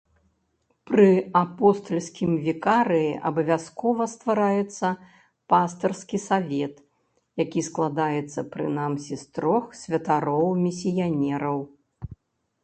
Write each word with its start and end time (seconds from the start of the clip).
Пры 0.91 1.03
апостальскім 1.41 2.31
вікарыі 2.47 3.11
абавязкова 3.31 4.07
ствараецца 4.15 4.89
пастырскі 5.55 6.17
савет, 6.27 6.75
які 7.45 7.65
складаецца 7.71 8.39
прынамсі 8.59 9.13
з 9.27 9.39
трох 9.39 9.65
святароў-місіянераў. 9.85 11.57